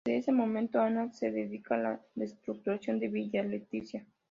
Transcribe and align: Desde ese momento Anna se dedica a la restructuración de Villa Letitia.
Desde 0.03 0.17
ese 0.17 0.31
momento 0.31 0.81
Anna 0.81 1.11
se 1.13 1.31
dedica 1.31 1.75
a 1.75 1.77
la 1.77 2.01
restructuración 2.15 2.97
de 2.97 3.07
Villa 3.09 3.43
Letitia. 3.43 4.03